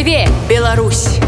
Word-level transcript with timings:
Жыве 0.00 0.24
Беларусь! 0.48 1.20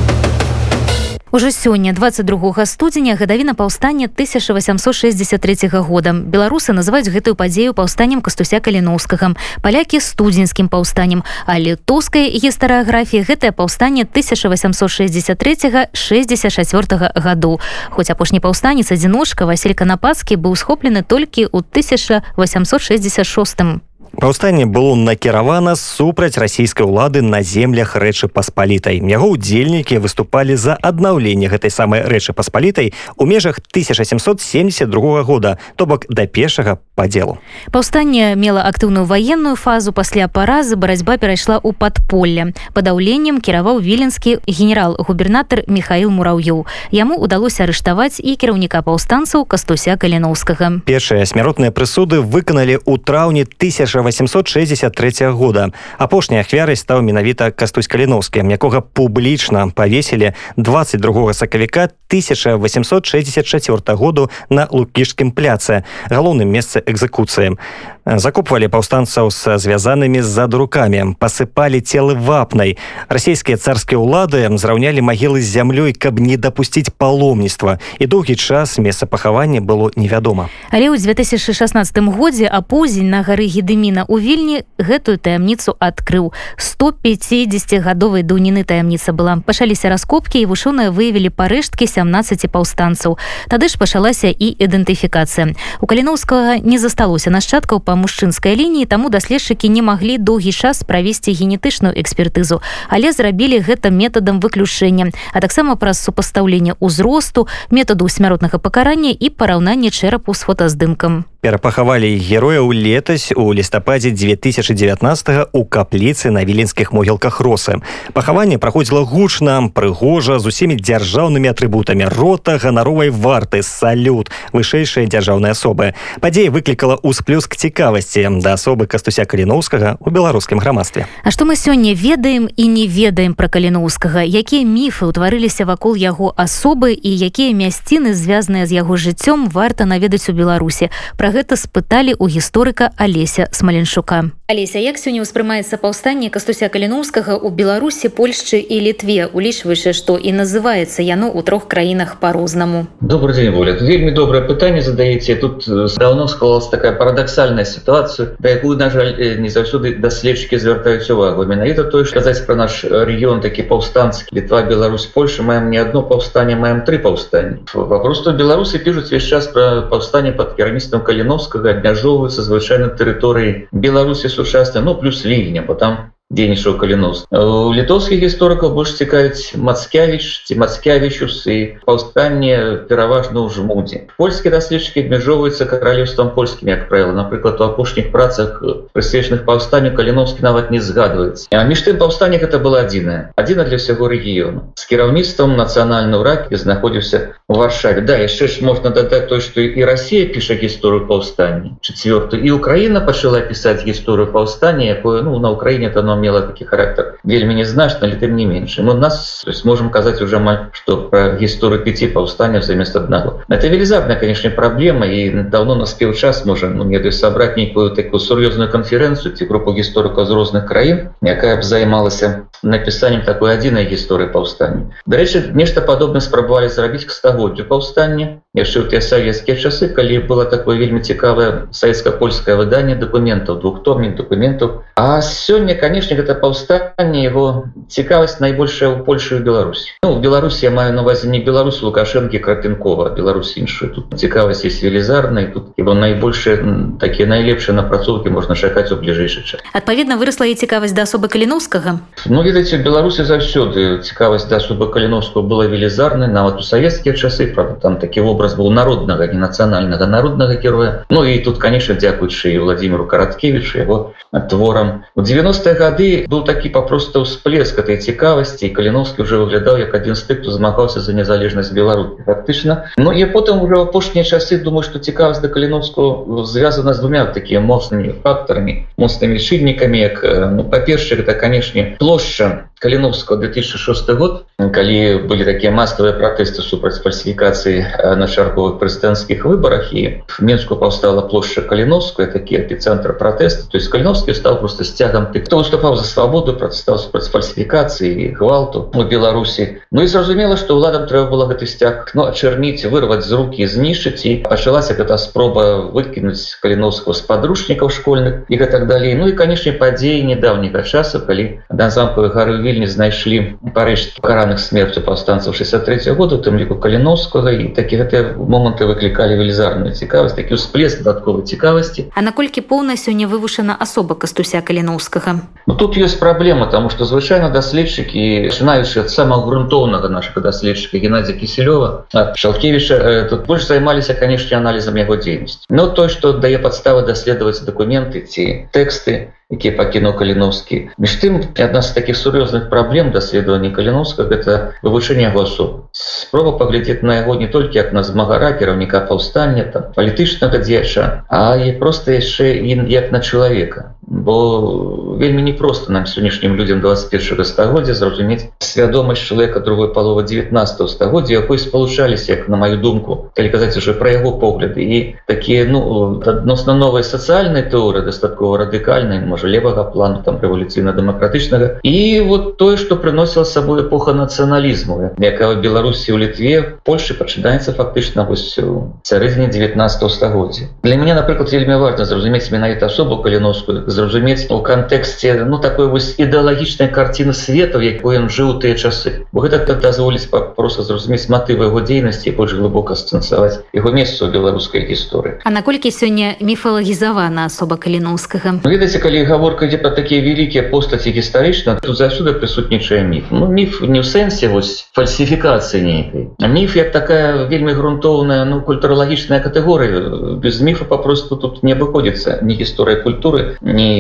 Ужо 1.30 1.50
сёння 1.50 1.92
22 1.92 2.67
студзеня 2.67 3.17
гадавіна 3.17 3.54
паўстання 3.54 4.06
1863 4.06 5.69
года. 5.69 6.12
Беларусы 6.12 6.72
называюць 6.72 7.12
гэтую 7.12 7.37
падзею 7.37 7.74
паўстаннем 7.74 8.22
кастуся 8.22 8.61
каліноўскага 8.64 9.35
палякі 9.61 10.01
студзеньскім 10.01 10.69
паўстаннем 10.72 11.22
а 11.44 11.61
літоўская 11.61 12.33
гістарыяграфія 12.33 13.29
гэтае 13.29 13.53
паўстанне 13.53 14.08
1863 14.08 15.93
64 15.93 17.12
году 17.12 17.61
хоць 17.91 18.09
апошні 18.09 18.41
паўстанец 18.41 18.89
адзіночка 18.89 19.45
василь 19.45 19.77
канапацкі 19.77 20.41
быў 20.41 20.57
схоплены 20.57 21.05
толькі 21.05 21.45
ў 21.45 21.61
1866 21.61 23.61
году 23.61 23.92
Паўстанне 24.12 24.66
было 24.66 24.95
накіравана 24.95 25.75
супраць 25.75 26.37
расійскай 26.37 26.84
улады 26.84 27.23
на 27.23 27.41
землях 27.43 27.97
рэчы 27.97 28.29
паспалітай. 28.29 29.01
Яго 29.01 29.33
ўдзельнікі 29.33 29.97
выступалі 30.05 30.52
за 30.57 30.77
аднаўленне 30.77 31.48
гэтай 31.48 31.73
самай 31.73 32.05
рэчы 32.05 32.37
паспалітай 32.37 32.93
у 33.16 33.25
межах 33.25 33.59
1772 33.73 35.23
года, 35.23 35.59
то 35.77 35.87
бок 35.87 36.05
да 36.12 36.27
першага 36.27 36.79
падзелу. 36.95 37.38
Паўстанне 37.73 38.37
мела 38.37 38.69
актыўную 38.69 39.09
ваенную 39.09 39.57
фазу 39.57 39.93
пасля 39.97 40.29
паразы 40.29 40.77
барацьба 40.77 41.16
перайшла 41.16 41.57
ў 41.57 41.73
падполле. 41.73 42.52
Падаўленнем 42.77 43.41
кіраваў 43.41 43.80
віленскі 43.80 44.45
генерал-губернатар 44.45 45.65
Михаил 45.66 46.13
Мураўёў. 46.13 46.69
Яму 46.93 47.16
удалося 47.16 47.65
арыштаваць 47.65 48.21
і 48.21 48.37
кіраўніка 48.37 48.85
паўстанцаў 48.85 49.49
кастуся 49.49 49.97
каліноўскага. 49.97 50.85
Першыя 50.85 51.24
смяротныя 51.24 51.73
прысуды 51.73 52.21
выканалі 52.21 52.77
ў 52.77 53.01
траўні 53.01 53.49
1000 53.49 54.02
1863 54.02 55.30
года. 55.30 55.70
Апошняй 55.98 56.41
ахвярай 56.41 56.77
стаў 56.77 57.02
менавіта 57.02 57.51
кастусь 57.51 57.87
каліновскі 57.87 58.43
якога 58.51 58.80
публічна 58.80 59.68
павесілі 59.68 60.32
22 60.57 61.35
сакавіка 61.35 61.88
1864 62.10 63.96
году 63.96 64.30
на 64.50 64.68
лукішскім 64.70 65.30
пляцы 65.30 65.84
галоўным 66.10 66.50
месцы 66.50 66.82
экзекуцыі 66.84 67.56
закупвалі 68.04 68.68
паўстанцаў 68.68 69.30
са 69.30 69.58
звязанымі 69.58 70.22
з-за 70.22 70.46
руками 70.50 71.14
пасыпалі 71.18 71.80
целы 71.80 72.18
вапнай. 72.18 72.77
Расійскія 73.08 73.56
царскія 73.56 73.98
ўлады 73.98 74.50
зраўнялі 74.58 75.00
магілы 75.00 75.40
з 75.40 75.48
зямлёй 75.48 75.94
каб 75.94 76.18
не 76.18 76.36
дапусціць 76.36 76.90
паломніцтва. 76.90 77.78
І 77.98 78.06
доўгі 78.06 78.34
час 78.34 78.78
месца 78.78 79.06
пахавання 79.06 79.60
было 79.60 79.90
невядома. 79.96 80.50
Але 80.70 80.90
ў 80.90 80.98
2016 80.98 81.98
годзе 82.10 82.50
апозень 82.50 83.10
на 83.10 83.22
гары 83.22 83.46
гедыміна 83.92 84.04
у 84.08 84.18
вільні 84.18 84.64
гэтую 84.78 85.18
таямніцу 85.18 85.76
адкрыў. 85.78 86.32
150гадовай 86.56 88.22
даўніны 88.22 88.64
таямніца 88.64 89.12
была. 89.12 89.40
Пачаліся 89.44 89.88
раскопкі 89.88 90.40
і 90.40 90.46
вушоныя 90.46 90.90
выявілі 90.90 91.28
парэшткі 91.30 91.86
17 91.86 92.50
паўстанцаў. 92.50 93.18
Тады 93.48 93.68
ж 93.68 93.78
пачалася 93.78 94.28
і 94.28 94.56
ідэнтыфікацыя. 94.58 95.54
У 95.80 95.86
каліноўскага 95.86 96.58
не 96.64 96.78
засталося 96.78 97.30
нашчадкаў 97.30 97.80
па 97.80 97.94
мужчынскай 97.94 98.56
лініі 98.56 98.86
таму 98.86 99.10
даследчыкі 99.10 99.68
не 99.68 99.82
маглі 99.82 100.18
доўгі 100.18 100.52
час 100.52 100.84
правесці 100.84 101.32
генетычную 101.32 101.92
экспертызу 101.96 102.62
але 102.88 103.12
зрабілі 103.12 103.60
гэта 103.60 103.90
метадам 103.90 104.40
выключэння 104.40 105.12
а 105.32 105.40
таксама 105.40 105.77
праз 105.77 106.00
супастаўленне 106.00 106.74
ўзросту 106.80 107.48
метаду 107.70 108.08
смяротнага 108.08 108.58
пакарання 108.58 109.10
і 109.10 109.30
параўнанне 109.30 109.90
чэрапу 109.90 110.34
з 110.34 110.42
фотаздымкам 110.46 111.31
перапахавалі 111.42 112.06
герояў 112.22 112.70
летась 112.70 113.32
у 113.34 113.52
лістападзе 113.52 114.14
2019 114.14 115.48
у 115.52 115.64
капліцы 115.64 116.30
на 116.30 116.44
віленскіх 116.44 116.92
могілках 116.92 117.40
росы. 117.40 117.82
Пахаванне 118.12 118.58
праходзіла 118.62 119.02
гучна 119.02 119.58
прыгожа 119.74 120.38
з 120.38 120.46
усімі 120.46 120.78
дзяржаўнымі 120.78 121.50
атрыбутамі. 121.50 122.06
Рота 122.06 122.62
ганаровай 122.62 123.11
варты 123.11 123.67
салют 123.67 124.30
вышэйшыя 124.55 125.11
дзяржаўныя 125.11 125.50
асобы. 125.50 125.98
Падзея 126.22 126.55
выклікала 126.55 127.02
ўсплюск 127.02 127.58
цікавасці 127.58 128.38
да 128.38 128.55
асобы 128.55 128.87
кастуся 128.87 129.27
каліноўскага 129.27 129.99
у 129.99 130.11
беларускім 130.15 130.62
грамадстве. 130.62 131.11
А 131.27 131.34
што 131.34 131.43
мы 131.43 131.59
сёння 131.59 131.91
ведаем 131.91 132.47
і 132.55 132.71
не 132.71 132.87
ведаем 132.87 133.34
пра 133.34 133.50
каліноўскага? 133.50 134.22
Якія 134.22 134.62
міфы 134.62 135.11
ўтварыліся 135.11 135.67
вакол 135.67 135.99
яго 135.99 136.31
асобы 136.38 136.94
і 136.94 137.11
якія 137.11 137.50
мясціны 137.50 138.15
звязаныя 138.15 138.62
з 138.71 138.78
яго 138.78 138.94
жыццём 138.94 139.50
варта 139.50 139.91
наведаць 139.91 140.31
у 140.31 140.38
беларусе 140.38 140.94
пра 141.19 141.31
гэта 141.32 141.56
спыталі 141.56 142.15
у 142.19 142.28
гісторыка 142.28 142.93
алеся 142.97 143.48
смаленшука. 143.50 144.31
Алеся 144.53 144.78
як 144.78 145.00
сёння 145.00 145.25
ўспрымаецца 145.25 145.81
паўстанне 145.81 146.28
кастуся 146.28 146.69
каліноўскага 146.69 147.41
у 147.41 147.48
беларусі 147.48 148.12
польшчы 148.12 148.60
і 148.60 148.76
літве? 148.84 149.32
Улічваючы 149.32 149.97
што 149.97 150.20
і 150.20 150.37
называецца 150.37 151.00
яно 151.00 151.32
ў 151.32 151.41
трох 151.43 151.69
краінах 151.72 152.20
по-рознаму 152.20 152.87
добрый 153.00 153.34
день 153.37 153.50
воля. 153.50 153.72
Вельмі 153.72 154.10
добрае 154.10 154.43
пытанне 154.43 154.82
задаеце. 154.82 155.34
Тут 155.37 155.65
даўно 155.98 156.26
склалась 156.28 156.69
такая 156.69 156.93
парадаксальная 156.93 157.64
сітуацыю 157.64 158.37
да 158.38 158.49
якую 158.49 158.78
на 158.78 158.91
жаль 158.91 159.14
не 159.38 159.49
заўсёды 159.49 159.97
даследчыкі 160.00 160.59
звяртаюць 160.59 161.10
увагу. 161.10 161.44
Менавіта 161.44 161.84
той 161.84 162.06
сказаць 162.06 162.41
про 162.41 162.56
наш 162.56 162.84
рэгіён 162.84 163.41
такі 163.41 163.62
паўстанцкі. 163.62 164.34
Літва 164.34 164.62
Беларусь 164.62 165.06
Польша 165.06 165.43
маем 165.43 165.70
не 165.70 165.78
одно 165.78 166.03
паўстанне 166.03 166.56
маем 166.56 166.82
три 166.82 166.99
паўстанні. 166.99 167.64
Вопрос 167.75 168.26
беларусы 168.26 168.78
пишутць 168.78 169.12
весь 169.12 169.25
час 169.25 169.47
про 169.47 169.82
паўстанне 169.91 170.32
под 170.32 170.54
керамістам 170.56 171.03
калі 171.03 171.22
каліновскага 171.22 171.71
абмяжоўваецца 171.78 172.43
звычайна 172.43 172.88
тэрыторыі 172.99 173.50
беларусі 173.84 174.28
сучасна 174.37 174.83
ну 174.87 174.94
плюс 175.00 175.22
ліня 175.25 175.62
бо 175.69 175.75
там 175.83 175.93
дзейнічаў 176.32 176.76
калінос 176.81 177.25
у 177.31 177.72
літоўскіх 177.76 178.25
гісторыкаў 178.25 178.72
больш 178.76 178.97
цікавіць 178.97 179.56
мацкявіч 179.56 180.48
ці 180.48 180.59
мацкявічус 180.62 181.37
і 181.53 181.59
паўстанне 181.84 182.88
пераважна 182.88 183.44
ў 183.44 183.48
жмудзе 183.53 184.09
польскі 184.16 184.53
даследчыкі 184.54 185.04
абмяжоўваюцца 185.04 185.69
каралевствам 185.69 186.32
польскім 186.37 186.72
як 186.72 186.88
правіла 186.88 187.12
напрыклад 187.20 187.60
у 187.60 187.69
апошніх 187.69 188.09
працах 188.15 188.62
прысвечаных 188.97 189.44
паўстанню 189.44 189.93
каліновскі 189.98 190.43
нават 190.48 190.72
не 190.75 190.81
згадваецца 190.81 191.53
а 191.53 191.65
між 191.69 191.84
тым 191.84 192.00
паўстанне 192.00 192.41
гэта 192.41 192.62
была 192.64 192.84
адзіная 192.88 193.20
адзіна 193.37 193.69
для 193.69 193.76
ўсяго 193.82 194.09
рэгіёну 194.09 194.72
з 194.81 194.88
кіраўніцтвам 194.88 195.56
нацыянальны 195.60 196.16
ўрад 196.22 196.49
і 196.50 196.56
знаходзіўся 196.56 197.37
у 197.49 197.54
варшаве. 197.60 198.00
Да 198.09 198.16
яшчэ 198.16 198.49
ж 198.49 198.64
можна 198.64 198.91
дадаць 198.91 199.28
той 199.28 199.41
што 199.44 199.60
і 199.60 199.84
Росія 199.84 200.26
піша 200.32 200.56
гісторыю 200.56 201.06
паўстання 201.06 201.76
чавёртую 201.82 202.41
і 202.41 202.50
Украіна 202.56 203.04
пачала 203.04 203.41
пісаць 203.41 203.84
гісторыю 203.84 204.32
паўстання 204.32 204.97
якое 204.97 205.22
ну 205.22 205.38
на 205.38 205.50
Украіне 205.50 205.91
то 205.91 206.03
нам 206.03 206.22
мела 206.22 206.47
такі 206.47 206.71
характар 206.71 207.19
вельмі 207.25 207.59
незначна 207.59 208.06
але 208.06 208.16
тым 208.22 208.38
не 208.38 208.47
менш 208.47 208.78
у 208.78 208.94
нас 208.94 209.44
можем 209.65 209.91
казаць 209.91 210.22
уже 210.22 210.37
амаль 210.38 210.71
что 210.72 210.97
про 211.10 211.37
гісторыю 211.37 211.83
пяти 211.84 212.06
паўстання 212.06 212.62
замест 212.62 212.97
одного. 212.97 213.43
Это 213.49 213.69
велізарная 213.69 214.16
конечно 214.16 214.50
праблема 214.50 215.06
і 215.06 215.31
давно 215.50 215.75
наспеў 215.75 216.15
час 216.15 216.44
можа 216.47 216.69
ну 216.69 216.84
не 216.84 216.99
сабраць 217.12 217.56
нейкую 217.56 217.91
такую 217.91 218.21
сур'ёзную 218.21 218.71
канферэнцыю 218.71 219.34
ці 219.34 219.44
групу 219.47 219.72
гісторыкаў 219.72 220.27
з 220.27 220.31
розных 220.31 220.66
краін 220.66 221.11
якая 221.22 221.56
б 221.56 221.62
займалася 221.62 222.47
напісанием 222.62 223.22
такой 223.22 223.55
адзінай 223.55 223.87
гісторыі 223.87 224.32
паўстання 224.32 224.94
дарэчы 225.06 225.50
нешта 225.55 225.81
падобна 225.81 226.21
спрабавалі 226.21 226.69
зрабіць 226.69 227.05
к 227.05 227.11
стагоддзю 227.11 227.65
паўстання 227.65 228.43
яшчэ 228.55 228.82
ў 228.82 228.87
тыя 228.93 229.00
савецкія 229.00 229.56
часы 229.56 229.88
калі 229.88 230.22
было 230.31 230.44
такое 230.44 230.78
вельмі 230.78 231.00
цікавае 231.00 231.69
савецка-польскае 231.71 232.56
выданне 232.56 232.94
дакументаў 232.94 233.61
двухтомных 233.61 234.16
документаў 234.16 234.82
а 234.97 235.21
сёння 235.21 235.75
конечно 235.75 236.02
канешне 236.03 236.19
гэта 236.19 236.35
паўстанне 236.35 237.23
его 237.23 237.71
цікавасць 237.87 238.41
найбольшая 238.43 238.91
ў 238.91 239.07
Польшу 239.07 239.39
Беларусь 239.39 239.87
ну, 240.03 240.19
Беларусі 240.19 240.67
я 240.67 240.71
маю 240.71 240.95
навазе 240.95 241.29
не 241.31 241.39
беларус 241.39 241.83
лукашэнкі 241.83 242.39
крапенкова 242.39 243.15
Беларусь 243.15 243.57
іншую. 243.57 243.91
Тут 243.95 244.19
цікавасць 244.19 244.65
есть 244.65 244.83
велізарнай 244.83 245.47
тут 245.55 245.79
его 245.79 245.95
найбольшыя 245.95 246.99
такія 246.99 247.29
найлепшыя 247.29 247.75
напрацоўкі 247.79 248.35
можна 248.35 248.59
чакаць 248.59 248.91
у 248.91 248.99
бліжэйшы 248.99 249.47
час. 249.47 249.61
Адпаведна 249.73 250.19
выросла 250.19 250.50
і 250.50 250.59
цікавасць 250.59 250.94
да 250.94 251.06
асобы 251.06 251.31
каліновскага? 251.31 252.03
Ну 252.26 252.43
ведаце 252.43 252.82
беларусе 252.82 253.23
заўсёды 253.23 254.03
цікавасць 254.03 254.50
да 254.50 254.59
асобы 254.59 254.91
каліновского 254.91 255.47
была 255.47 255.71
велізарнай 255.71 256.26
нават 256.26 256.59
у 256.59 256.67
савецкія 256.67 257.15
часы 257.15 257.47
правда 257.55 257.79
там 257.79 258.03
такі 258.03 258.26
вобраз 258.26 258.59
был 258.59 258.75
народнага 258.75 259.31
не 259.31 259.38
нацыянальнага 259.38 260.06
народнага 260.06 260.59
героя. 260.59 261.06
Ну 261.11 261.25
і 261.25 261.38
тут 261.38 261.62
конечно 261.62 261.94
дзякуючы 261.94 262.59
владимиру 262.59 263.06
караткевичу 263.06 263.79
его 263.79 264.15
творам. 264.49 265.05
У 265.15 265.21
90-х 265.21 265.79
гады 265.79 265.92
тады 265.93 266.25
был 266.27 266.44
такі 266.49 266.73
папросту 266.73 267.29
ўсплеск 267.29 267.77
этой 267.77 268.00
цікавасці 268.00 268.73
каліновскі 268.73 269.29
уже 269.29 269.37
выглядаў 269.37 269.77
як 269.85 269.93
адзін 269.93 270.17
з 270.17 270.25
тых 270.25 270.41
хто 270.41 270.49
змагаўся 270.56 271.05
за 271.05 271.12
незалежнасць 271.12 271.73
беларусі 271.77 272.25
фактычна. 272.25 272.89
Ну 272.97 273.12
я 273.12 273.29
потым 273.29 273.61
уже 273.61 273.77
апошнія 273.77 274.25
часы 274.25 274.56
думаю 274.56 274.83
что 274.89 274.99
цікавасць 274.99 275.44
да 275.44 275.53
каліновску 275.53 276.25
звязана 276.49 276.97
з 276.97 277.05
двумя 277.05 277.29
такія 277.29 277.61
моцнымі 277.61 278.17
фактарамі 278.25 278.89
моцнымі 278.97 279.37
шыльнікамі 279.37 279.99
як 280.00 280.25
ну, 280.56 280.65
па-першых 280.65 281.21
это 281.21 281.37
канешне 281.37 282.00
плошча 282.00 282.72
каліновского 282.82 283.40
2006 283.40 284.11
год 284.11 284.44
калі 284.58 285.26
былі 285.31 285.44
такія 285.46 285.70
масавыя 285.70 286.14
пратэсты 286.19 286.62
супраць 286.67 286.99
фальсіфікацыі 287.02 288.19
на 288.19 288.26
чарговых 288.26 288.82
прэзідэнцкіх 288.82 289.46
выбарах 289.46 289.94
і 289.94 290.23
в 290.26 290.43
менску 290.43 290.75
паўстала 290.75 291.23
плошча 291.31 291.62
каліновская 291.62 292.26
такі 292.26 292.58
эпіцэнтр 292.62 293.14
пратэста 293.19 293.70
то 293.70 293.79
есть 293.79 293.87
каліновскі 293.87 294.34
стал 294.34 294.58
просто 294.58 294.82
сцягам 294.82 295.31
ты 295.31 295.43
хто 295.46 295.62
выступаў 295.62 295.94
за 295.94 296.02
свабоду 296.02 296.55
працістаў 296.58 296.99
супраць 296.99 297.31
фальсіфікацыі 297.31 298.34
гвалту 298.38 298.90
у 298.90 299.05
беларусі 299.06 299.78
ну 299.90 300.02
і 300.02 300.11
зразумела 300.11 300.58
што 300.58 300.75
ўладам 300.75 301.06
трэба 301.06 301.31
было 301.31 301.46
гэты 301.55 301.70
сцяг 301.70 302.11
ну 302.19 302.26
ачарніць 302.26 302.82
вырваць 302.87 303.23
з 303.23 303.38
руки 303.38 303.62
знішчыць 303.62 304.26
і 304.26 304.35
пачалася 304.43 304.99
гэта 304.99 305.23
спроба 305.23 305.87
выкінуць 305.94 306.58
каліновского 306.58 307.14
з 307.14 307.23
падручнікаў 307.31 307.94
школьных 307.94 308.50
і 308.50 308.58
гэтак 308.58 308.90
далей 308.90 309.14
ну 309.14 309.31
і 309.31 309.38
канешне 309.38 309.70
падзеі 309.70 310.26
недаўняга 310.26 310.82
часу 310.82 311.23
калі 311.23 311.62
да 311.70 311.90
замкавай 311.90 312.35
гары 312.35 312.58
вільні 312.73 312.89
знайшлі 312.89 313.61
парэч 313.77 314.17
пакараных 314.17 314.57
смерцю 314.57 315.05
паўстанцаў 315.05 315.53
63 315.53 316.17
года 316.17 316.41
тым 316.41 316.57
ліку 316.57 316.81
каліновскага 316.81 317.53
і 317.53 317.69
такі 317.77 318.01
гэтыя 318.01 318.23
моманты 318.41 318.89
выклікалі 318.89 319.37
велізарную 319.37 319.93
цікавасць 319.93 320.33
такі 320.33 320.57
ўсплеск 320.57 321.05
дадатковай 321.05 321.45
цікавасці. 321.45 322.09
А 322.17 322.25
наколькі 322.25 322.65
поўна 322.65 322.97
сёння 322.97 323.29
вывушана 323.29 323.77
асоба 323.77 324.17
кастуся 324.17 324.65
каліновскага? 324.65 325.45
Ну, 325.69 325.75
тут 325.77 326.01
ёсць 326.01 326.17
праблема 326.17 326.67
тому 326.73 326.89
что 326.89 327.05
звычайна 327.05 327.53
даследчыкі 327.53 328.49
пачынаючы 328.49 329.05
ад 329.05 329.11
самого 329.13 329.45
грунтоўнага 329.47 330.09
нашага 330.09 330.41
даследчыка 330.41 330.97
геннадзя 330.97 331.37
кіселёва 331.37 332.09
шалкевича 332.35 332.95
э, 332.95 333.29
тут 333.29 333.47
больш 333.47 333.69
займаліся 333.69 334.15
канешне 334.15 334.57
аналізам 334.57 334.97
яго 334.97 335.17
дзейнасці. 335.21 335.67
Но 335.69 335.89
той 335.93 336.09
что 336.09 336.33
дае 336.33 336.59
падставы 336.59 337.05
даследаваць 337.05 337.61
дакументы 337.61 338.25
ці 338.25 338.69
тэксты 338.73 339.35
якія 339.52 339.76
пакінуў 339.76 340.16
каліновскі 340.19 340.78
між 340.99 341.16
тым 341.22 341.38
адна 341.60 341.82
з 341.84 341.93
таких 341.96 342.16
сур'ёзных 342.16 342.69
праблем 342.72 343.12
даследавання 343.12 343.70
каліновска 343.76 344.26
гэта 344.32 344.58
вывучэнне 344.82 345.28
голосу 345.37 345.69
спроба 345.93 346.56
паглядзець 346.58 347.04
на 347.04 347.20
яго 347.20 347.37
не 347.37 347.49
толькі 347.52 347.78
як 347.78 347.93
на 347.93 348.02
змагара 348.02 348.52
кіраўніка 348.58 349.04
паўстання 349.12 349.69
там 349.75 349.93
палітычнага 349.96 350.62
дзеча 350.64 351.25
а 351.28 351.56
і 351.56 351.76
просто 351.78 352.16
яшчэ 352.16 352.56
ін 352.75 352.88
як 352.88 353.12
на 353.12 353.20
чалавека 353.20 353.93
бо 354.02 355.16
вельмі 355.19 355.43
непросто 355.43 355.93
нам 355.93 356.04
сённяшнім 356.06 356.56
людям 356.56 356.81
21 356.81 357.44
стагоддзя 357.44 357.94
зразумець 357.94 358.50
свядомасць 358.58 359.22
чалавека 359.22 359.60
другой 359.60 359.94
паловы 359.94 360.25
19 360.25 360.90
стагоддзя 360.90 361.34
якой 361.34 361.58
спалучаліся 361.58 362.32
як 362.32 362.49
на 362.49 362.56
маю 362.56 362.76
думку 362.76 363.31
калі 363.37 363.49
казаць 363.49 363.76
уже 363.76 363.94
пра 363.94 364.10
яго 364.10 364.32
погляды. 364.38 364.82
І 364.82 365.14
такія 365.26 365.64
ну 365.70 366.20
адносна 366.26 366.75
новай 366.75 367.04
сацыяльнай 367.06 367.62
тэорыі 367.70 368.04
дастаткова 368.04 368.58
радыкальнай 368.66 369.22
можа 369.22 369.46
левага 369.46 369.84
плану 369.84 370.22
там 370.26 370.43
рэвалюцыйна-дэмакратычнага. 370.43 371.78
І 371.82 372.20
вот 372.26 372.56
тое 372.58 372.76
што 372.76 372.96
прыносіла 372.96 373.44
сабой 373.44 373.87
эпоха 373.87 374.12
нацыяналізму 374.12 375.14
якая 375.19 375.54
беларусі 375.62 376.12
ў 376.12 376.26
літве 376.26 376.54
Польшы 376.84 377.14
пачынаецца 377.14 377.72
фактычна 377.78 378.26
вось 378.26 378.58
сярэдзіне 379.06 379.49
19 379.49 380.10
стагоддзя. 380.10 380.66
Для 380.82 380.96
мяне 380.96 381.14
напрыклад 381.14 381.52
вельмі 381.52 381.78
важна 381.78 382.04
зразумець 382.04 382.50
менавіта 382.50 382.87
асобу 382.87 383.22
каліновскую 383.22 383.87
зразумець 384.02 384.50
у 384.50 384.58
кантэксце 384.58 385.46
ну 385.46 385.58
такой 385.62 385.87
вось 385.87 386.14
ідэалагічнай 386.19 386.90
карціны 386.90 387.34
свету 387.34 387.78
якой 387.78 388.19
ён 388.19 388.26
жыў 388.26 388.58
тыя 388.58 388.75
часы. 388.75 389.26
Бо 389.32 389.46
гэта 389.46 389.62
дазволіць 389.78 390.26
просто 390.28 390.82
зразумець 390.82 391.31
матывы 391.31 391.70
яго 391.70 391.81
дзейнасці 391.87 392.34
больш 392.34 392.58
глыбока 392.58 392.99
станцаваць 392.99 393.62
яго 393.70 393.94
месца 393.94 394.26
ў 394.26 394.34
беларускай 394.34 394.87
гісторыі. 394.90 395.38
А 395.46 395.50
наколькі 395.54 395.94
сёння 395.94 396.34
міфалагізавана 396.43 397.46
асоба 397.46 397.78
каліноўскага? 397.78 398.58
Ну, 398.64 398.69
ведаце 398.70 398.99
калі 398.99 399.22
гаворка 399.31 399.70
ідзе 399.70 399.78
пра 399.78 399.94
такія 399.94 400.22
вялікія 400.26 400.66
постаці 400.75 401.14
гістарычна 401.14 401.78
тут 401.78 401.94
заўсёды 401.96 402.34
прысутнічае 402.38 403.06
міф. 403.06 403.31
Ну 403.31 403.46
міф 403.46 403.81
не 403.87 404.02
ў 404.02 404.06
сэнсе 404.06 404.50
вось 404.50 404.90
фальсіфікацыі 404.96 405.82
нейкай 405.82 406.26
міф 406.40 406.76
як 406.76 406.93
такая 406.93 407.46
вельмі 407.46 407.72
грунтоўная 407.78 408.44
ну 408.44 408.60
культуралагічная 408.60 409.40
катэгорыя. 409.40 410.37
Без 410.43 410.60
міфа 410.60 410.84
папросту 410.84 411.37
тут 411.37 411.62
не 411.62 411.72
абыходзіцца 411.72 412.40
ні 412.43 412.54
гісторыя 412.54 413.02
культуры 413.02 413.56
не 413.60 413.81
ні 413.82 413.90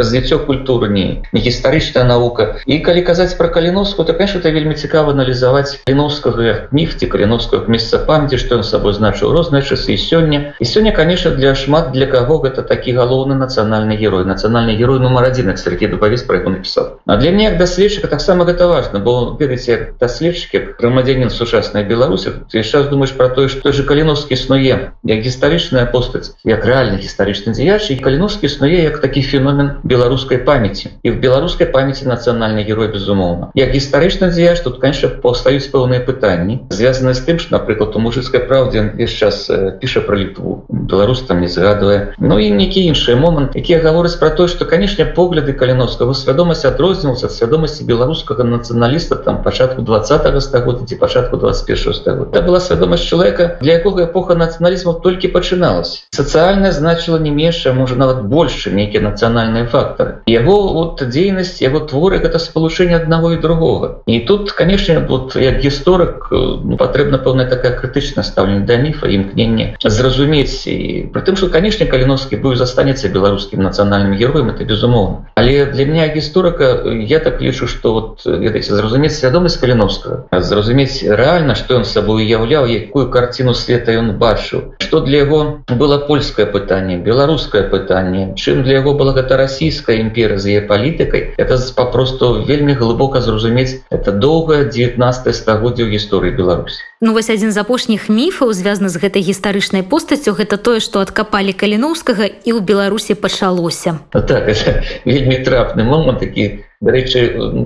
развіццё 0.00 0.40
культуры 0.48 0.88
ні 0.88 1.06
не 1.32 1.40
гістарычная 1.40 2.04
навука 2.08 2.56
і 2.66 2.80
калі 2.80 3.02
казаць 3.04 3.36
про 3.36 3.48
каліновску 3.52 4.04
то 4.04 4.14
конечно 4.14 4.40
это 4.40 4.50
вельмі 4.50 4.74
цікава 4.74 5.12
аналізаваць 5.12 5.84
каліновскага 5.84 6.72
міфці 6.72 7.06
каліновскага 7.06 7.68
месца 7.68 7.98
памяти 7.98 8.40
что 8.40 8.56
ён 8.56 8.64
сабой 8.64 8.96
значыў 8.96 9.32
розныя 9.36 9.62
часы 9.62 9.94
і 9.94 9.98
сёння. 10.00 10.54
І 10.60 10.64
сёння 10.64 10.92
конечно 10.92 11.30
для 11.30 11.54
шмат 11.54 11.92
для 11.92 12.06
каго 12.06 12.38
гэта 12.38 12.62
такі 12.62 12.92
галоўны 12.92 13.34
нацыянальны 13.34 13.96
герой. 13.96 14.24
Нацыянальны 14.24 14.76
герой 14.76 15.00
нумар 15.00 15.24
один 15.24 15.56
Сергей 15.56 15.88
дубавец 15.88 16.22
про 16.22 16.38
яго 16.38 16.50
напісаў. 16.50 17.00
А 17.06 17.16
для 17.16 17.30
мне 17.30 17.44
як 17.44 17.58
даследчыка 17.58 18.08
таксама 18.08 18.44
гэта 18.44 18.66
важно 18.66 19.00
бо 19.00 19.36
ведаце 19.38 19.94
даследчыкі 20.00 20.78
грамадзянин 20.78 21.30
сучаснай 21.30 21.84
беларусі 21.84 22.30
ты 22.50 22.62
сейчас 22.62 22.88
думаешь 22.88 23.12
про 23.12 23.28
тое 23.28 23.48
что 23.48 23.72
же 23.72 23.82
каліновскі 23.82 24.34
існуе 24.34 24.92
як 25.02 25.20
гістарычная 25.20 25.86
постаць 25.86 26.32
як 26.44 26.64
рэальны 26.64 27.02
гістарычны 27.02 27.52
дзеяч 27.52 27.90
і 27.90 27.96
каліновскі 27.96 28.46
існуе 28.46 28.82
як 28.82 29.00
такі 29.00 29.25
феномен 29.26 29.70
беларускай 29.82 30.38
памяти. 30.38 30.90
І 31.02 31.10
в 31.10 31.20
беларускай 31.20 31.66
памяти 31.66 32.06
нацыянальны 32.06 32.62
герой 32.62 32.88
безумоўна 32.88 33.50
як 33.54 33.72
гістарычна 33.74 34.28
дзеяч 34.30 34.60
тут 34.60 34.78
конечно 34.80 35.08
паўстаюць 35.08 35.68
пэўныя 35.72 36.00
пытанні 36.06 36.60
звязаны 36.70 37.14
з 37.14 37.24
тым 37.26 37.38
что 37.38 37.58
напрыклад 37.58 37.96
у 37.96 38.00
мужыцкай 38.00 38.40
праўдзе 38.40 38.92
весь 38.94 39.14
час 39.14 39.50
піша 39.80 40.00
про 40.00 40.16
літву 40.16 40.64
беларус 40.68 41.22
там 41.22 41.40
не 41.40 41.48
згадвае 41.48 42.14
Ну 42.18 42.38
і 42.38 42.50
некі 42.50 42.84
іншыя 42.92 43.16
момант 43.16 43.56
якія 43.56 43.80
гавораць 43.80 44.16
про 44.20 44.30
то 44.30 44.48
что 44.48 44.64
канешне 44.64 45.04
погляды 45.04 45.52
каліновскага 45.52 46.14
свядомасць 46.14 46.64
адрозніваўся 46.64 47.28
свядомасці 47.28 47.84
беларускага 47.84 48.44
нацыяналіста 48.44 49.16
там 49.16 49.42
пачатку 49.42 49.82
два 49.82 50.02
стагоддзя 50.04 50.86
ці 50.86 50.96
пачатку 50.96 51.36
21 51.36 51.94
стагоддзя 51.94 52.42
была 52.42 52.60
свядомасць 52.60 53.08
чалавека 53.08 53.58
для 53.60 53.78
якога 53.80 54.04
эпоха 54.04 54.34
нацыяналізму 54.34 55.00
толькі 55.02 55.28
пачыналась 55.28 56.04
сацыяльная 56.10 56.72
значыла 56.72 57.18
не 57.18 57.30
меншая 57.30 57.74
можа 57.74 57.96
нават 57.96 58.24
больше 58.26 58.70
нейкія 58.70 59.02
нацыянальныя 59.16 59.66
фактары 59.72 60.20
яго 60.28 60.56
вот 60.76 61.00
дзейнасць 61.00 61.64
яго 61.64 61.80
творы 61.88 62.20
гэта 62.20 62.38
спалучэнне 62.38 63.00
аднаго 63.00 63.32
і 63.32 63.40
другога 63.40 63.88
і 64.06 64.20
тут 64.28 64.52
канешне 64.52 65.00
вот 65.00 65.36
як 65.40 65.64
гісторык 65.64 66.28
ну, 66.30 66.76
патрэбна 66.76 67.18
пэўная 67.24 67.48
такая 67.48 67.72
крытычна 67.80 68.22
стаўленне 68.22 68.68
да 68.68 68.76
міфа 68.76 69.08
імкненне 69.08 69.80
зразумець 69.80 70.68
і 70.68 71.08
притым 71.16 71.40
что 71.40 71.48
канешне 71.48 71.88
каліновскі 71.88 72.36
быў 72.44 72.60
застанецца 72.60 73.08
беларускім 73.08 73.64
нацыянальным 73.64 74.20
героем 74.20 74.52
это 74.52 74.68
безумоўна 74.68 75.32
але 75.40 75.66
для 75.72 75.88
меня 75.88 76.12
гісторыка 76.12 76.84
я 77.00 77.18
так 77.24 77.40
лічу 77.40 77.66
что 77.66 77.92
вот 77.96 78.26
ведаеце 78.26 78.76
зразумець 78.76 79.16
свядомасць 79.16 79.56
каліновскага 79.56 80.44
зразумець 80.44 81.00
рэальна 81.02 81.56
что 81.56 81.80
ён 81.80 81.88
сабой 81.88 82.26
уяўляў 82.26 82.66
якую 82.66 83.08
карціну 83.10 83.54
света 83.54 83.92
ён 83.92 84.18
бачыў. 84.18 84.74
Что 84.78 85.00
для 85.00 85.24
яго 85.24 85.62
было 85.68 85.98
польскае 85.98 86.46
пытанне 86.46 86.98
беларускае 86.98 87.62
пытанне 87.70 88.34
чым 88.34 88.62
для 88.62 88.80
яго 88.80 88.94
была 88.94 89.05
гэта 89.12 89.36
расійская 89.36 90.00
імперыя 90.00 90.38
з 90.38 90.56
яе 90.56 90.62
палітыкай 90.66 91.34
это 91.36 91.58
папросту 91.76 92.42
вельмі 92.42 92.72
глыбока 92.74 93.20
зразумець 93.20 93.82
это 93.90 94.10
доўгае 94.12 94.70
19 94.70 95.34
стагоддзя 95.34 95.84
ў 95.84 95.98
гісторыі 95.98 96.32
Беларусі. 96.34 96.80
Ну 97.00 97.12
вось 97.12 97.28
адзін 97.28 97.52
з 97.52 97.58
апошніх 97.60 98.08
міфаў 98.08 98.56
звязаны 98.56 98.88
з 98.88 98.96
гэтай 98.96 99.22
гістарычнай 99.22 99.84
постаццю 99.84 100.32
гэта 100.32 100.56
тое 100.56 100.80
што 100.80 101.04
адкапалі 101.04 101.52
каліноўскага 101.52 102.24
і 102.26 102.50
ў 102.56 102.60
беларусі 102.64 103.14
пачалося. 103.14 104.00
Так, 104.10 104.48
вельмі 105.04 105.42
трапны 105.44 105.84
момант 105.84 106.24
такі 106.24 106.64
дарэчы 106.80 107.20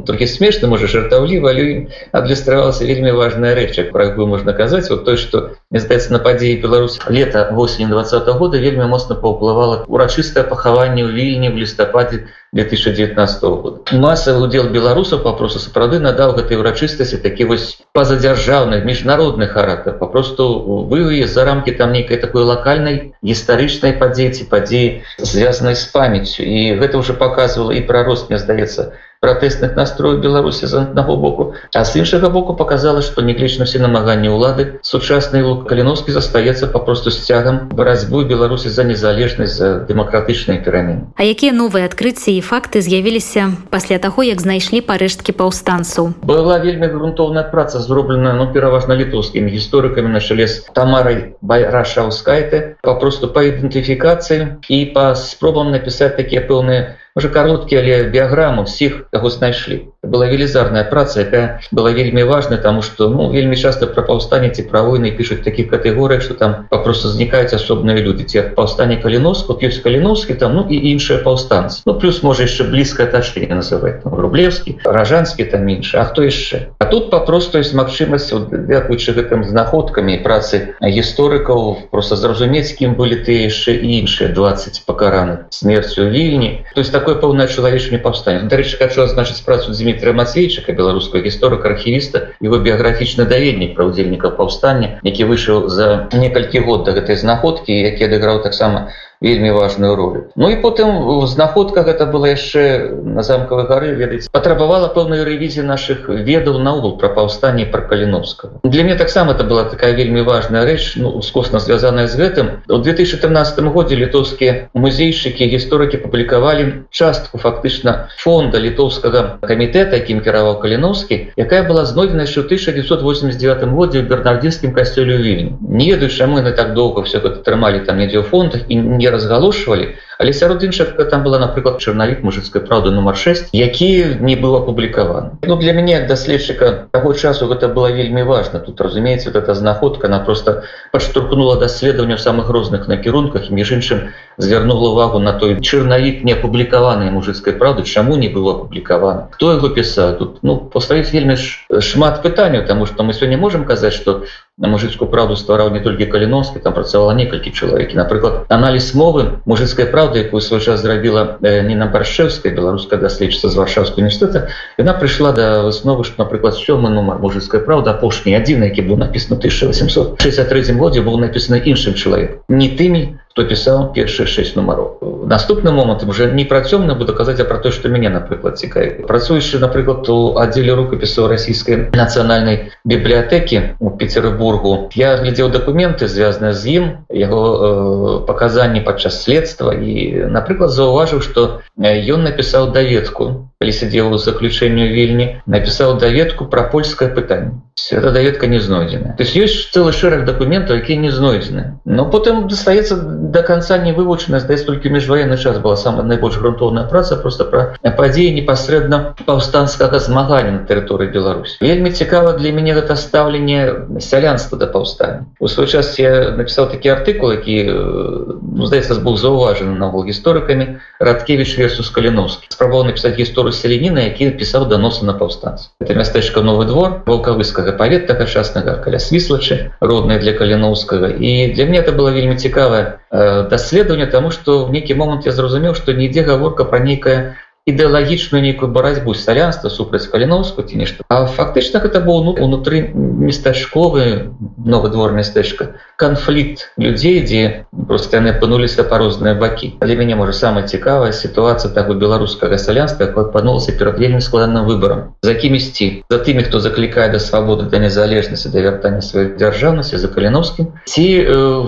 трохі 0.07 0.27
смешна 0.27 0.69
можа 0.71 0.87
жартаўліва 0.87 1.51
але 1.51 1.91
адлюстравалася 2.13 2.87
вельмі 2.87 3.15
важная 3.15 3.55
рэч 3.55 3.91
про 3.91 4.11
якую 4.11 4.27
можна 4.27 4.53
казаць. 4.53 4.91
Вот 4.91 5.05
той 5.05 5.17
что 5.17 5.60
мне 5.71 5.81
здаецца 5.81 6.11
на 6.11 6.19
падзеі 6.19 6.59
Беларусь 6.63 6.99
лета 7.07 7.49
восень 7.53 7.89
два 7.89 8.03
-го 8.03 8.33
года 8.39 8.59
вельмі 8.59 8.87
моцна 8.91 9.15
паўплывала 9.15 9.85
урачыстае 9.87 10.43
пахаванне 10.43 11.03
ў 11.07 11.11
вільні 11.15 11.49
в 11.55 11.57
лістападзе 11.63 12.27
2019 12.53 13.43
года 13.63 13.79
масавы 13.95 14.43
удзел 14.47 14.67
беларусаў 14.75 15.23
папросту 15.23 15.63
сапраўды 15.63 16.01
надаў 16.03 16.35
гэтай 16.35 16.59
урачыстасці 16.59 17.23
такі 17.23 17.47
вось 17.51 17.67
пазадзяржаўны 17.95 18.83
міжнародны 18.83 19.47
характар 19.47 19.95
папросту 20.01 20.49
выве 20.91 21.23
за 21.31 21.45
рамки 21.45 21.71
там 21.71 21.93
нейкай 21.93 22.19
такой 22.19 22.43
лакальнай 22.51 23.15
гістарычнай 23.23 23.95
падзеці 24.03 24.51
падзеі 24.51 25.07
звязанай 25.23 25.79
з 25.79 25.87
памяццю 25.95 26.43
і 26.43 26.75
гэта 26.83 26.99
уже 26.99 27.15
показывала 27.15 27.71
і 27.79 27.87
пра 27.87 28.03
рост 28.11 28.27
мне 28.27 28.43
здаецца 28.43 28.91
пратэсных 29.21 29.77
настроек 29.77 30.25
беларусі 30.25 30.67
з 30.67 30.75
аднаго 30.81 31.17
боку. 31.17 31.53
А 31.77 31.85
з 31.85 32.01
іншага 32.01 32.31
боку 32.31 32.57
показала 32.57 33.03
что 33.03 33.21
неглічна 33.21 33.69
все 33.69 33.79
намаганні 33.79 34.33
ўлады. 34.33 34.81
Сучасны 34.81 35.45
лук 35.45 35.69
каліновскі 35.69 36.09
застаецца 36.17 36.73
папросту 36.73 37.13
сцягам 37.13 37.69
барацьбу 37.69 38.25
беларусі 38.25 38.73
за 38.73 38.85
незалежнасць 38.89 39.61
за 39.61 39.85
дэмакратычнай 39.85 40.65
перамен 40.65 41.13
А 41.21 41.23
якія 41.29 41.53
новыя 41.53 41.85
адкрыцці 41.85 42.33
і 42.33 42.41
факты 42.41 42.81
з'явіліся 42.81 43.53
пасля 43.69 44.01
таго 44.01 44.25
як 44.25 44.41
знайшлі 44.41 44.81
парэшткі 44.81 45.37
паўстанцаў? 45.37 46.17
Была 46.25 46.57
вельмі 46.65 46.89
грунтоўная 46.89 47.45
праца 47.45 47.77
зробленая 47.85 48.33
ну 48.41 48.49
пераважна 48.49 48.97
літоўскімі 48.97 49.53
гісторыкамі 49.53 50.17
на 50.17 50.25
чале 50.25 50.49
з 50.49 50.65
тамарай 50.73 51.37
байрашаўскайте 51.45 52.81
папросту 52.81 53.29
па 53.29 53.45
ідэнтыфікацыі 53.45 54.65
і 54.73 54.79
па 54.97 55.13
спробам 55.13 55.77
напісаць 55.77 56.17
такія 56.17 56.41
пэўныя 56.49 56.97
уже 57.17 57.29
кароткі 57.29 57.77
але 57.77 58.03
біяграму 58.11 58.63
всіх 58.63 59.11
каго 59.11 59.31
знайшлі 59.31 59.91
была 60.03 60.27
велізарная 60.31 60.85
праца 60.89 61.21
якая 61.21 61.61
была 61.73 61.93
вельмі 61.93 62.25
важная 62.25 62.59
тому 62.59 62.83
что 62.83 63.09
ну 63.09 63.31
вельмі 63.31 63.57
часто 63.57 63.87
про 63.87 64.03
паўстане 64.03 64.51
ці 64.51 64.63
пра 64.63 64.83
войны 64.83 65.11
пишутць 65.13 65.45
таких 65.45 65.69
катэгорыях 65.69 66.23
что 66.23 66.35
там 66.35 66.67
попросту 66.71 67.09
знікаюць 67.09 67.53
асобныя 67.53 68.01
люди. 68.01 68.25
Ці 68.25 68.57
паўстане 68.57 68.97
каліновску 68.97 69.59
ёсць 69.61 69.83
каліновскі 69.85 70.35
там 70.35 70.55
ну 70.55 70.63
і 70.71 70.77
іншыя 70.93 71.21
паўстанцы 71.21 71.83
ну 71.85 71.99
плюс 72.01 72.23
можа 72.23 72.49
яшчэ 72.49 72.71
блізкае 72.71 73.09
атачэнне 73.09 73.61
называть 73.61 74.05
ну, 74.05 74.17
рублевскі 74.17 74.79
ражанскі 74.85 75.45
там 75.45 75.67
менш 75.67 75.95
А 75.95 76.05
хто 76.05 76.23
яшчэ 76.23 76.73
А 76.79 76.87
тут 76.87 77.11
папросту 77.11 77.59
есть 77.59 77.75
магчымасць 77.75 78.33
дзякуючы 78.33 79.13
гэтым 79.13 79.45
знаходкамі 79.45 80.17
працы 80.25 80.75
гісторыкаў 80.81 81.91
просто 81.91 82.17
зразумець 82.17 82.73
кім 82.73 82.97
былі 82.97 83.21
ты 83.21 83.45
яшчэ 83.51 83.77
іншыя 83.77 84.33
20 84.33 84.87
пакараны 84.87 85.51
смерцю 85.51 86.09
вільні 86.09 86.65
то 86.75 86.81
есть 86.81 86.93
такое 87.01 87.17
пэўнае 87.17 87.49
чалавечне 87.49 87.99
паўстане 88.05 88.45
дарэчы 88.53 88.77
хочу 88.77 89.03
азначыць 89.09 89.41
працу 89.49 89.73
Дмітрия 89.73 90.13
Мацейчыка 90.13 90.77
беларускага 90.77 91.25
гісторыка 91.25 91.73
архівіста 91.73 92.37
его 92.45 92.61
біяграфічны 92.61 93.25
даведнік 93.25 93.73
пра 93.77 93.89
ўдзельнікаў 93.89 94.37
паўстання 94.37 95.01
які 95.09 95.25
выйшаў 95.31 95.69
за 95.73 95.89
некалькі 96.13 96.61
год 96.69 96.85
да 96.85 96.93
гэтай 96.99 97.17
знаходкі 97.17 97.73
які 97.73 98.05
адыграў 98.13 98.45
таксама 98.45 98.93
вельмі 99.21 99.51
важную 99.53 99.97
ролю. 99.97 100.33
Ну 100.37 100.49
і 100.49 100.57
потым 100.65 101.27
знаходка 101.27 101.85
гэта 101.85 102.09
была 102.09 102.33
яшчэ 102.33 102.89
на 103.05 103.23
замкавай 103.23 103.69
гары 103.69 103.93
ведаць 103.93 104.33
патрабавала 104.33 104.89
пэўную 104.89 105.29
рэвізію 105.29 105.69
наших 105.69 106.09
ведаў 106.09 106.57
наогул 106.65 106.97
пра 106.97 107.13
паўстанне 107.13 107.69
пра 107.69 107.85
каліновскага 107.85 108.65
для 108.65 108.85
мне 108.85 108.97
таксама 108.97 109.33
это 109.33 109.45
была 109.45 109.65
такая 109.65 109.93
вельмі 109.93 110.23
важная 110.23 110.65
рэч 110.65 110.97
ну 110.97 111.11
ускосна 111.11 111.61
звязаная 111.61 112.07
з 112.07 112.17
гэтым. 112.17 112.47
У 112.69 112.79
2013 112.81 113.61
годзе 113.69 113.97
літоўскія 114.01 114.73
музейшыкі 114.73 115.45
гісторыкі 115.53 116.01
публікавалі 116.01 116.89
частку 116.91 117.37
фактычна 117.37 118.09
фонда 118.17 118.57
літоўскага 118.57 119.45
камітэта 119.45 120.01
якім 120.01 120.25
кіраваў 120.25 120.65
каліновскі 120.65 121.37
якая 121.37 121.69
была 121.69 121.85
знойдзена 121.85 122.25
яшчэ 122.25 122.49
1989 122.49 123.69
годзе 123.77 124.01
ў 124.01 124.09
бернардзінскім 124.09 124.73
касцёлю 124.73 125.21
вільні. 125.21 125.61
Не 125.61 125.93
ведаю 125.93 126.09
чаму 126.09 126.41
яны 126.41 126.57
так 126.57 126.73
доўга 126.73 127.05
все 127.05 127.21
гэта 127.21 127.45
трымалі 127.45 127.85
там 127.85 128.01
недзе 128.01 128.25
ў 128.25 128.25
фондах 128.25 128.65
і 128.65 128.81
не 128.81 129.10
разгалошвалі 129.11 129.95
але 130.21 130.33
сярод 130.33 130.63
іншых 130.63 131.01
там 131.09 131.25
была 131.25 131.39
напрыклад 131.41 131.81
чарнавік 131.81 132.21
мужыцкай 132.21 132.61
праўды 132.61 132.93
нумар 132.93 133.17
6 133.17 133.57
які 133.57 134.21
не 134.21 134.37
быў 134.37 134.57
апублікаваны. 134.61 135.41
Ну 135.49 135.57
для 135.57 135.73
мяне 135.73 136.05
даследчыка 136.05 136.93
таго 136.93 137.15
часу 137.15 137.49
гэта 137.49 137.73
было 137.73 137.89
вельмі 137.89 138.23
важно 138.23 138.61
тут 138.61 138.81
разумеется 138.81 139.31
эта 139.31 139.55
знаходка 139.55 140.09
она 140.09 140.21
просто 140.21 140.65
падштурхнула 140.93 141.57
даследаванне 141.57 142.17
в 142.17 142.21
самых 142.21 142.51
розных 142.51 142.87
накірунках 142.87 143.51
між 143.51 143.73
іншым 143.73 144.13
звярнула 144.37 144.93
увагу 144.93 145.19
на 145.19 145.33
той 145.33 145.57
чарнавік 145.61 146.21
не 146.23 146.37
апублікаваны 146.37 147.11
мужыцкай 147.11 147.57
праўды 147.57 147.89
чаму 147.89 148.17
не 148.17 148.29
было 148.29 148.61
апублікавана 148.61 149.29
хто 149.33 149.57
яго 149.57 149.71
пісаў 149.71 150.19
тут? 150.19 150.39
Ну 150.43 150.59
паставіць 150.59 151.13
вельмі 151.17 151.37
ж 151.41 151.65
шмат 151.81 152.21
пытанняў 152.21 152.69
тому 152.69 152.85
что 152.85 153.09
мы 153.09 153.17
сёння 153.17 153.41
можемм 153.41 153.65
казаць 153.65 153.97
что 153.97 154.29
на 154.61 154.69
мужыцкую 154.69 155.09
праўду 155.09 155.37
ствараў 155.41 155.73
не 155.73 155.81
толькі 155.81 156.07
каліновскі 156.13 156.61
там 156.61 156.77
працавала 156.77 157.17
некалькі 157.17 157.51
чалавекі 157.51 157.97
напрыклад 157.97 158.45
аналіз 158.53 158.93
мовы 158.95 159.41
мужыцкай 159.49 159.89
праўды 159.89 160.29
якую 160.29 160.45
свой 160.45 160.61
час 160.61 160.85
зрабіла 160.85 161.41
э, 161.41 161.65
Ніна 161.65 161.89
баршэўская 161.89 162.53
беларуская 162.53 163.01
даследчыца 163.01 163.49
з 163.49 163.57
варшаўскага 163.57 164.05
універсітэта 164.05 164.53
яна 164.77 164.93
прыйшла 165.01 165.33
да 165.33 165.65
высновы 165.65 166.05
што 166.05 166.21
напрыклад 166.21 166.61
сёмы 166.61 166.93
нумар 166.93 167.25
мужыцкая 167.25 167.65
праўда 167.65 167.97
апошні 167.97 168.37
адзін 168.37 168.69
які 168.69 168.85
быў 168.85 169.01
напісаны 169.01 169.41
1863 169.41 170.77
годзе 170.77 171.01
быў 171.01 171.17
напісаны 171.25 171.65
іншым 171.65 171.97
чалавек 171.97 172.45
не 172.53 172.69
тымі 172.77 173.17
хто 173.41 173.49
пісаў 173.49 173.93
першых 173.97 174.29
шесть 174.29 174.57
нумароў 174.57 175.25
наступны 175.25 175.73
момант 175.73 176.05
уже 176.05 176.29
не 176.33 176.45
пра 176.45 176.61
цёмна 176.61 176.95
буду 176.95 177.15
казаць 177.17 177.41
а 177.41 177.45
про 177.49 177.57
то 177.57 177.71
что 177.73 177.89
мяне 177.89 178.13
напрыклад 178.13 178.61
цікаві 178.61 179.09
працуючы 179.09 179.59
напрыклад 179.59 180.09
у 180.13 180.37
аддзеле 180.37 180.77
рукапісу 180.77 181.25
расійскай 181.29 181.89
нацыянальнай 181.97 182.73
бібліятэкі 182.85 183.81
у 183.81 183.91
петербургу. 183.97 184.91
Я 184.95 185.17
глядзеў 185.17 185.49
дакументы 185.49 186.09
звязаныя 186.09 186.53
з 186.53 186.63
ім 186.69 186.85
яго 187.09 187.41
э, 187.41 188.27
паказанні 188.27 188.85
падчас 188.85 189.23
следства. 189.25 189.73
І 189.73 190.29
напрыклад 190.29 190.71
заўважыў 190.71 191.25
что 191.25 191.65
ён 191.81 192.29
напісаў 192.29 192.73
даведку 192.77 193.50
калі 193.61 193.73
сядзеў 193.77 194.15
у 194.17 194.19
заключэнню 194.25 194.89
вільні 194.89 195.25
напісаў 195.45 195.99
даведку 196.01 196.47
пра 196.49 196.63
польскае 196.73 197.13
пытанне 197.13 197.61
эта 197.93 198.11
даведка 198.11 198.47
не 198.47 198.59
знойдзена 198.59 199.17
то 199.19 199.23
есть 199.23 199.37
ёсць 199.37 199.69
цэлы 199.69 199.93
шэраг 199.93 200.25
дакументаў 200.25 200.81
якія 200.81 200.97
не 200.97 201.11
знойдзены 201.13 201.77
но 201.85 202.09
потым 202.09 202.49
дастаецца 202.49 202.97
до 202.97 203.43
конца 203.43 203.77
не 203.77 203.93
вывучана 203.93 204.41
здаецца 204.41 204.65
толькі 204.65 204.89
міжваенны 204.97 205.37
час 205.37 205.59
была 205.61 205.77
самая 205.77 206.09
найбольш 206.09 206.39
грунтоўная 206.41 206.89
праца 206.89 207.21
просто 207.21 207.45
пра 207.53 207.77
падзеі 207.85 208.33
непасрэдна 208.41 209.13
паўстанцкага 209.29 210.01
змагання 210.01 210.53
на 210.57 210.65
тэрыторыі 210.65 211.13
Беларусь 211.13 211.59
вельмі 211.61 211.93
цікава 211.93 212.41
для 212.41 212.57
мяне 212.57 212.73
гэта 212.73 212.97
стаўленне 212.97 214.01
сялянства 214.01 214.57
да 214.57 214.73
паўстання 214.73 215.29
у 215.37 215.53
свой 215.53 215.69
час 215.69 215.99
я 216.01 216.33
напісаў 216.33 216.73
такі 216.73 216.97
артыкул 216.97 217.37
які 217.37 217.69
ну, 217.69 218.65
здаецца 218.65 218.97
быў 219.05 219.21
заўважаны 219.21 219.77
навол 219.77 220.09
гісторыкамі 220.09 220.81
радкевич 220.97 221.61
версус 221.61 221.93
каліновскі 221.93 222.49
спрабаваў 222.49 222.89
напісаць 222.89 223.21
гісторыю 223.21 223.50
селеніна 223.53 224.07
які 224.09 224.31
пісаў 224.41 224.67
даносы 224.71 225.05
на 225.05 225.15
паўстанц 225.15 225.71
это 225.81 225.95
мястэчка 225.95 226.41
новы 226.41 226.67
двор 226.67 227.03
волкавыскага 227.07 227.73
павет 227.77 228.07
тагачаснага 228.07 228.77
каля 228.85 228.99
свіслачы 228.99 229.73
родная 229.81 230.19
для 230.19 230.33
каліновскага 230.33 231.11
і 231.13 231.53
для 231.55 231.67
мне 231.67 231.79
это 231.83 231.93
было 231.93 232.11
вельмі 232.11 232.37
цікавае 232.37 232.99
э, 233.11 233.49
даследаванне 233.49 234.07
тому 234.07 234.31
что 234.31 234.65
в 234.65 234.73
нейкі 234.73 234.95
момант 234.95 235.27
я 235.27 235.33
зразумеў 235.33 235.75
что 235.75 235.93
нідзе 235.93 236.23
гаворка 236.23 236.65
про 236.65 236.79
нейкае 236.79 237.37
ідэалагічную 237.67 238.43
нейкую 238.43 238.73
барацьбу 238.73 239.15
сялянства 239.15 239.69
супраць 239.69 240.09
каліновску 240.09 240.63
ці 240.63 240.81
нешта. 240.81 241.05
А 241.09 241.27
фактычна 241.27 241.81
гэта 241.85 242.01
быў 242.01 242.25
ну 242.25 242.33
унутры 242.33 242.89
местачковы 242.95 244.33
новы 244.65 244.89
двор 244.89 245.13
мястэчка 245.13 245.77
канфлікт 246.01 246.73
людзей 246.81 247.21
дзе 247.21 247.67
просто 247.87 248.17
яны 248.17 248.33
апынуліся 248.33 248.85
па 248.89 248.99
розныя 248.99 249.37
бакі. 249.37 249.77
Але 249.85 249.97
мяне 250.01 250.17
можа 250.17 250.33
самая 250.33 250.65
цікавая 250.65 251.13
сітуацыя 251.13 251.69
таго 251.73 251.95
беларускага 251.95 252.57
сялянства 252.57 253.05
якое 253.05 253.29
паднулася 253.29 253.77
перад 253.77 254.01
вельмі 254.01 254.25
складаным 254.25 254.65
выборам 254.65 255.13
за 255.21 255.35
кім 255.37 255.61
ісці 255.61 256.05
за 256.09 256.19
тымі 256.25 256.49
хто 256.49 256.61
заклікае 256.65 257.13
да 257.13 257.21
свабоды 257.21 257.69
да 257.69 257.79
незалежнасці 257.79 258.49
да 258.49 258.65
вяртання 258.65 259.05
сваёй 259.05 259.37
дзяржаўнасці 259.37 260.01
за 260.01 260.09
каліновскім 260.09 260.73
ці 260.89 261.05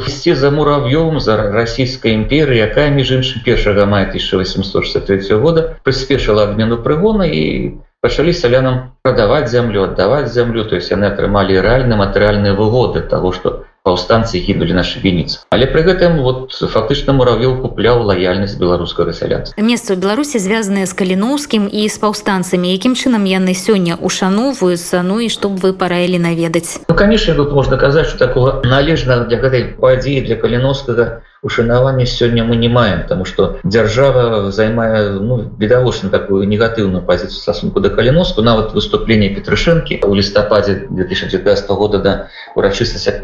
ісці 0.09 0.33
э, 0.33 0.37
за 0.41 0.49
мурав'ём 0.51 1.21
за 1.21 1.37
расійскай 1.53 2.17
імперыі 2.17 2.65
якая 2.65 2.89
між 2.89 3.13
іншым 3.21 3.45
першага 3.45 3.85
мая 3.85 4.09
1863 4.09 5.37
года 5.37 5.77
прыспешыла 5.85 6.45
абмену 6.49 6.79
прыгона 6.87 7.27
і 7.27 7.43
пачалі 8.03 8.33
сялянам 8.35 8.79
прадаваць 9.03 9.51
зямлю 9.51 9.85
аддаваць 9.89 10.33
зямлю 10.35 10.65
то 10.65 10.75
есть 10.79 10.91
яны 10.91 11.11
атрымалі 11.13 11.61
рэальны 11.67 11.97
матэрыяльныя 11.97 12.55
выгоды 12.55 13.03
того 13.15 13.33
что 13.33 13.65
паўстанцы 13.83 14.39
гінулі 14.39 14.79
на 14.79 14.85
шыбеніц 14.87 15.43
але 15.53 15.67
пры 15.69 15.83
гэтым 15.85 16.23
вот 16.25 16.55
фактычна 16.57 17.13
муравёў 17.13 17.61
купляў 17.61 18.03
лаяльнасць 18.09 18.57
беларускага 18.57 19.13
сялянства. 19.13 19.55
Месца 19.61 19.93
ў 19.93 20.01
беларусі 20.01 20.41
звязаныя 20.41 20.89
з 20.89 20.97
каліноўскім 20.97 21.69
і 21.69 21.83
з 21.93 21.97
паўстанцамі. 22.01 22.73
Якім 22.73 22.97
чынам 22.97 23.29
яны 23.29 23.53
сёння 23.53 24.01
ушаноўваюцца 24.01 25.05
ну 25.05 25.21
і 25.21 25.29
чтоб 25.29 25.61
вы 25.61 25.77
параілі 25.77 26.19
наведаць? 26.19 26.81
Ну 26.89 26.97
конечно 26.97 27.37
тут 27.37 27.53
можна 27.53 27.77
казаць 27.77 28.09
что 28.09 28.19
такого 28.19 28.63
належна 28.65 29.29
для 29.29 29.37
гэтай 29.37 29.77
падзеі 29.77 30.25
для 30.25 30.41
каліновскага 30.41 31.21
ушанавання 31.43 32.07
сёння 32.07 32.45
мы 32.45 32.57
не 32.57 32.69
маем 32.69 33.03
тому 33.09 33.25
что 33.25 33.59
дзяржава 33.65 34.51
займае 34.51 35.21
ну 35.21 35.53
відавочна 35.59 36.09
такую 36.09 36.49
негатыўную 36.49 37.05
пазіцыю 37.05 37.45
стасунку 37.45 37.81
да 37.81 37.91
каліноску. 37.91 38.41
Нават 38.43 38.73
выступление 38.73 39.29
петрышэнкі 39.29 40.01
у 40.09 40.15
лістападзе 40.15 40.89
2019 40.89 41.71
года 41.71 41.99
да 41.99 42.13
урачыстасць 42.57 43.09
ад 43.09 43.21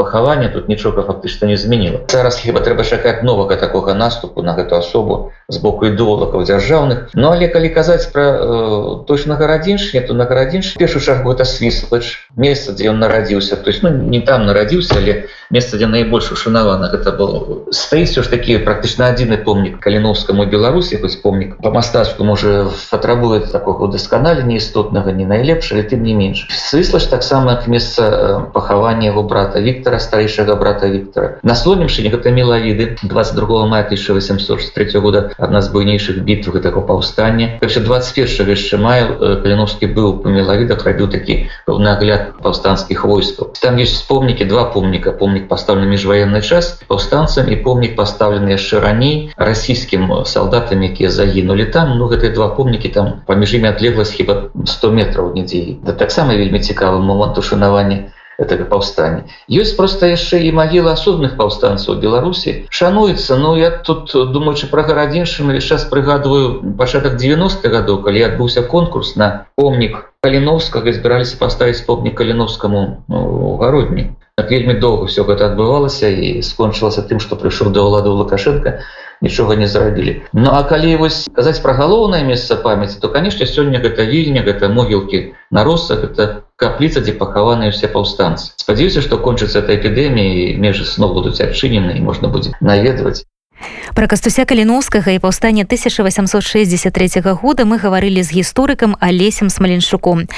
пахавання 0.49 0.61
тут 0.61 0.69
нічога 0.69 1.03
фактычна 1.03 1.49
не 1.49 1.57
змяніла 1.57 2.01
зараз 2.09 2.39
хіба 2.39 2.61
трэба 2.61 2.85
чакаць 2.85 3.23
новага 3.23 3.57
такога 3.57 3.95
наступу 3.95 4.43
на 4.43 4.55
гэту 4.55 4.77
асобу 4.77 5.33
з 5.49 5.59
боку 5.59 5.87
ідэолагаў 5.87 6.45
дзяржаўных 6.45 7.09
Ну 7.15 7.31
але 7.33 7.49
калі 7.49 7.69
казаць 7.69 8.13
пра 8.13 8.23
э, 8.23 9.05
точно 9.07 9.37
гарадзіншне 9.37 10.01
то 10.01 10.15
на 10.15 10.25
гарадзінш 10.25 10.77
першую 10.79 11.03
чаргу 11.03 11.33
это 11.33 11.45
свіслач 11.45 12.29
месца 12.37 12.73
дзе 12.73 12.91
ён 12.91 12.99
нарадзіўся 12.99 13.57
то 13.57 13.71
есть 13.71 13.83
ну 13.83 13.91
не 13.91 14.21
там 14.21 14.47
нарадзіўся 14.47 14.95
але 14.99 15.29
месца 15.51 15.77
дзе 15.77 15.87
найбольш 15.87 16.33
ушанавана 16.33 16.89
гэта 16.93 17.13
было. 17.13 17.65
Стаіць 17.73 18.13
ж 18.13 18.29
такі 18.29 18.59
практычна 18.65 19.09
адзіны 19.09 19.41
помнік 19.41 19.81
каліновскаму 19.81 20.47
беларусі 20.47 21.01
хоць 21.01 21.17
помнік 21.17 21.57
по 21.63 21.71
мастацку 21.71 22.25
можа 22.25 22.69
патрабуе 22.91 23.41
такого 23.41 23.87
дасканалення 23.87 24.57
істотнага 24.57 25.13
не 25.13 25.25
найлепш 25.25 25.73
але 25.73 25.83
тым 25.83 26.05
не 26.05 26.15
менш 26.15 26.47
сыслач 26.53 27.09
таксама 27.09 27.61
месца 27.67 28.45
пахавання 28.53 29.09
яго 29.09 29.23
брата 29.23 29.61
Віктора 29.61 29.99
старэйшага 29.99 30.38
старэйшага 30.39 30.59
брата 30.59 30.87
Віктора 30.87 31.39
на 31.43 31.55
слонімшыне 31.55 32.11
гэта 32.15 32.31
мелавіды 32.31 32.97
22 33.03 33.67
мая 33.67 33.83
1863 33.83 35.01
года 35.01 35.31
адна 35.39 35.61
з 35.63 35.69
буйнейшых 35.75 36.23
бітв 36.23 36.55
гэтага 36.55 36.81
паўстання. 36.87 37.59
Яшчэ 37.63 37.83
21 37.83 38.55
яшчэ 38.55 38.79
маю 38.79 39.19
каліновскі 39.43 39.91
быў 39.91 40.23
па 40.23 40.31
мелавідах 40.31 40.85
рабіў 40.87 41.11
такі 41.11 41.51
пэўны 41.67 41.91
агляд 41.91 42.39
паўстанцкіх 42.43 43.05
войскаў. 43.05 43.55
Там 43.59 43.83
ёсць 43.83 44.07
помнікі 44.07 44.47
два 44.47 44.71
помніка. 44.71 45.13
Помнік 45.13 45.49
пастаўлены 45.49 45.91
міжваенны 45.91 46.43
час 46.43 46.79
паўстанцам 46.87 47.51
і 47.51 47.57
помнік 47.59 47.99
пастаўлены 47.99 48.55
яшчэ 48.55 48.79
раней 48.79 49.35
расійскім 49.37 50.23
салдатам 50.25 50.83
якія 50.83 51.11
загінулі 51.11 51.67
там. 51.75 51.99
Ну 51.99 52.07
гэтыя 52.07 52.31
два 52.35 52.55
помнікі 52.55 52.89
там 52.95 53.27
паміж 53.27 53.59
імі 53.59 53.75
адлегласць 53.75 54.15
хіба 54.15 54.55
100 54.55 54.93
метраў 54.93 55.35
нідзе 55.35 55.83
да 55.83 55.93
таксама 55.93 56.39
вельмі 56.39 56.63
цікавы 56.63 57.03
момант 57.03 57.39
ушанавання 57.39 58.15
этого 58.39 58.65
паўстання 58.65 59.27
ёсць 59.51 59.75
просто 59.77 60.07
яшчэ 60.07 60.41
і 60.47 60.53
магілы 60.55 60.95
асобных 60.95 61.35
паўстанцаў 61.41 61.99
беларусі 62.05 62.55
шануецца 62.71 63.37
Ну 63.43 63.57
я 63.59 63.71
тут 63.71 64.15
думаючы 64.15 64.71
пра 64.71 64.87
гарадзіншыну 64.87 65.59
час 65.59 65.85
прыгадываю 65.91 66.77
пачатак 66.79 67.19
90 67.19 67.67
гадоў 67.75 68.03
калі 68.07 68.23
адбыўся 68.31 68.63
конкурс 68.63 69.17
на 69.17 69.47
помнік 69.59 69.99
каліновскага 70.23 70.95
збіраліся 70.95 71.37
паставіць 71.43 71.83
помнік 71.87 72.15
каліновскаму 72.15 73.03
ну, 73.09 73.59
гародні 73.61 74.15
так 74.39 74.51
вельмі 74.55 74.79
доўга 74.79 75.11
все 75.11 75.27
гэта 75.27 75.51
адбывалася 75.51 76.09
і 76.09 76.43
скончылася 76.47 77.03
тым 77.11 77.19
што 77.19 77.35
прыйшоў 77.35 77.75
да 77.75 77.83
ўлады 77.83 78.15
лукашенко 78.15 78.79
нічога 79.21 79.57
не 79.57 79.67
зрабілі 79.67 80.23
Ну 80.33 80.51
а 80.53 80.63
калі 80.63 80.97
вось 80.97 81.29
казаць 81.35 81.61
пра 81.63 81.73
галоўнае 81.79 82.25
месца 82.25 82.57
памяці 82.57 83.01
то 83.01 83.09
канешне 83.09 83.47
сёння 83.47 83.81
гэта 83.83 84.05
вільня 84.05 84.43
гэта 84.43 84.69
могілкі 84.69 85.35
на 85.51 85.65
росах 85.65 86.05
это 86.05 86.43
капліца 86.59 87.01
дзе 87.01 87.15
пахаваныя 87.15 87.71
ўсе 87.71 87.87
паўстанцы. 87.87 88.53
Спадзяюся 88.59 89.03
што 89.03 89.23
кончыцца 89.23 89.63
эта 89.63 89.79
эпідэмія 89.79 90.59
межы 90.59 90.85
снова 90.85 91.23
будуць 91.23 91.39
адчынены 91.39 91.95
і 91.99 92.03
можна 92.03 92.29
будзе 92.29 92.55
наведваць. 92.61 93.23
Пра 93.95 94.07
кастуся 94.07 94.45
каліноўскага 94.45 95.15
і 95.15 95.23
паўстання 95.23 95.63
1863 95.63 97.23
года 97.39 97.63
мы 97.65 97.79
гаварылі 97.79 98.23
з 98.23 98.35
гісторыкам 98.43 98.99
алесем 99.01 99.51
смаленшуком 99.51 100.27